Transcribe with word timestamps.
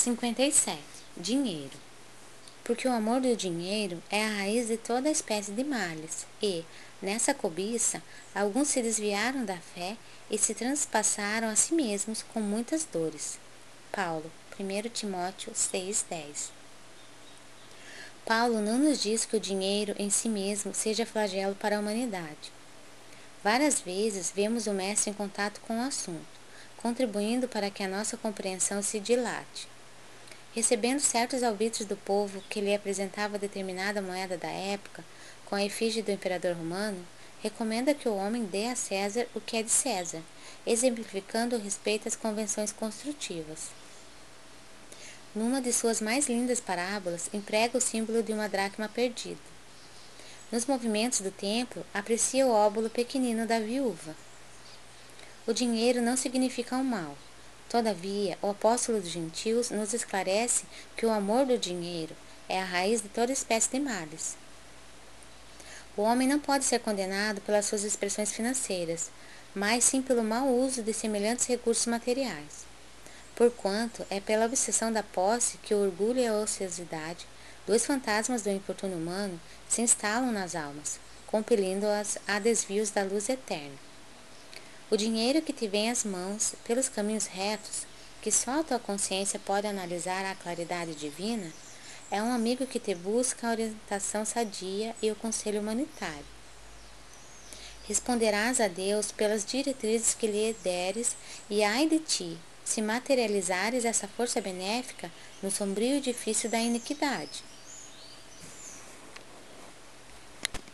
57. 0.00 0.80
Dinheiro. 1.14 1.76
Porque 2.64 2.88
o 2.88 2.92
amor 2.92 3.20
do 3.20 3.36
dinheiro 3.36 4.02
é 4.10 4.24
a 4.24 4.36
raiz 4.36 4.68
de 4.68 4.78
toda 4.78 5.10
espécie 5.10 5.52
de 5.52 5.62
males, 5.62 6.26
e, 6.42 6.64
nessa 7.02 7.34
cobiça, 7.34 8.02
alguns 8.34 8.68
se 8.68 8.80
desviaram 8.80 9.44
da 9.44 9.58
fé 9.58 9.98
e 10.30 10.38
se 10.38 10.54
transpassaram 10.54 11.48
a 11.48 11.54
si 11.56 11.74
mesmos 11.74 12.22
com 12.22 12.40
muitas 12.40 12.86
dores. 12.90 13.38
Paulo, 13.92 14.30
1 14.58 14.88
Timóteo 14.88 15.52
6,10 15.52 16.48
Paulo 18.24 18.60
não 18.60 18.78
nos 18.78 19.02
diz 19.02 19.26
que 19.26 19.36
o 19.36 19.40
dinheiro 19.40 19.94
em 19.98 20.08
si 20.08 20.30
mesmo 20.30 20.72
seja 20.72 21.04
flagelo 21.04 21.54
para 21.56 21.76
a 21.76 21.80
humanidade. 21.80 22.50
Várias 23.44 23.80
vezes 23.80 24.32
vemos 24.34 24.66
o 24.66 24.72
mestre 24.72 25.10
em 25.10 25.14
contato 25.14 25.60
com 25.60 25.78
o 25.78 25.86
assunto, 25.86 26.40
contribuindo 26.78 27.46
para 27.46 27.70
que 27.70 27.82
a 27.82 27.88
nossa 27.88 28.16
compreensão 28.16 28.80
se 28.82 28.98
dilate. 28.98 29.68
Recebendo 30.52 30.98
certos 30.98 31.44
alvitres 31.44 31.86
do 31.86 31.96
povo 31.96 32.42
que 32.48 32.60
lhe 32.60 32.74
apresentava 32.74 33.38
determinada 33.38 34.02
moeda 34.02 34.36
da 34.36 34.48
época, 34.48 35.04
com 35.46 35.54
a 35.54 35.64
efígie 35.64 36.02
do 36.02 36.10
imperador 36.10 36.56
romano, 36.56 37.06
recomenda 37.40 37.94
que 37.94 38.08
o 38.08 38.16
homem 38.16 38.44
dê 38.44 38.66
a 38.66 38.74
César 38.74 39.28
o 39.34 39.40
que 39.40 39.56
é 39.56 39.62
de 39.62 39.70
César, 39.70 40.20
exemplificando 40.66 41.54
o 41.54 41.60
respeito 41.60 42.08
às 42.08 42.16
convenções 42.16 42.72
construtivas. 42.72 43.68
Numa 45.32 45.60
de 45.60 45.72
suas 45.72 46.00
mais 46.00 46.28
lindas 46.28 46.58
parábolas, 46.58 47.30
emprega 47.32 47.78
o 47.78 47.80
símbolo 47.80 48.20
de 48.20 48.32
uma 48.32 48.48
dracma 48.48 48.88
perdida. 48.88 49.38
Nos 50.50 50.66
movimentos 50.66 51.20
do 51.20 51.30
templo, 51.30 51.86
aprecia 51.94 52.44
o 52.44 52.50
óbolo 52.50 52.90
pequenino 52.90 53.46
da 53.46 53.60
viúva. 53.60 54.16
O 55.46 55.52
dinheiro 55.52 56.02
não 56.02 56.16
significa 56.16 56.76
o 56.76 56.84
mal. 56.84 57.16
Todavia, 57.70 58.36
o 58.42 58.50
apóstolo 58.50 59.00
dos 59.00 59.08
gentios 59.08 59.70
nos 59.70 59.94
esclarece 59.94 60.64
que 60.94 61.06
o 61.06 61.10
amor 61.10 61.46
do 61.46 61.56
dinheiro 61.56 62.14
é 62.46 62.60
a 62.60 62.64
raiz 62.64 63.00
de 63.00 63.08
toda 63.08 63.32
espécie 63.32 63.70
de 63.70 63.80
males. 63.80 64.36
O 65.96 66.02
homem 66.02 66.28
não 66.28 66.38
pode 66.38 66.66
ser 66.66 66.80
condenado 66.80 67.40
pelas 67.40 67.64
suas 67.64 67.84
expressões 67.84 68.30
financeiras, 68.30 69.10
mas 69.54 69.84
sim 69.84 70.02
pelo 70.02 70.22
mau 70.22 70.48
uso 70.48 70.82
de 70.82 70.92
semelhantes 70.92 71.46
recursos 71.46 71.86
materiais 71.86 72.68
porquanto 73.40 74.04
é 74.10 74.20
pela 74.20 74.44
obsessão 74.44 74.92
da 74.92 75.02
posse 75.02 75.56
que 75.62 75.72
o 75.72 75.78
orgulho 75.78 76.18
e 76.20 76.26
a 76.26 76.34
ociosidade, 76.34 77.26
dois 77.66 77.86
fantasmas 77.86 78.42
do 78.42 78.50
importuno 78.50 78.96
humano, 78.96 79.40
se 79.66 79.80
instalam 79.80 80.30
nas 80.30 80.54
almas, 80.54 81.00
compelindo-as 81.26 82.18
a 82.28 82.38
desvios 82.38 82.90
da 82.90 83.02
luz 83.02 83.30
eterna. 83.30 83.89
O 84.90 84.96
dinheiro 84.96 85.40
que 85.40 85.52
te 85.52 85.68
vem 85.68 85.88
às 85.88 86.02
mãos 86.02 86.56
pelos 86.64 86.88
caminhos 86.88 87.26
retos, 87.26 87.86
que 88.20 88.32
só 88.32 88.58
a 88.58 88.64
tua 88.64 88.80
consciência 88.80 89.38
pode 89.38 89.64
analisar 89.64 90.24
a 90.24 90.34
claridade 90.34 90.96
divina, 90.96 91.52
é 92.10 92.20
um 92.20 92.32
amigo 92.32 92.66
que 92.66 92.80
te 92.80 92.92
busca 92.92 93.46
a 93.46 93.50
orientação 93.52 94.24
sadia 94.24 94.96
e 95.00 95.08
o 95.08 95.14
conselho 95.14 95.60
humanitário. 95.60 96.24
Responderás 97.86 98.60
a 98.60 98.66
Deus 98.66 99.12
pelas 99.12 99.44
diretrizes 99.44 100.12
que 100.12 100.26
lhe 100.26 100.56
deres, 100.64 101.14
e 101.48 101.62
ai 101.62 101.86
de 101.86 102.00
ti, 102.00 102.36
se 102.64 102.82
materializares 102.82 103.84
essa 103.84 104.08
força 104.08 104.40
benéfica 104.40 105.08
no 105.40 105.52
sombrio 105.52 105.98
edifício 105.98 106.50
da 106.50 106.58
iniquidade. 106.58 107.44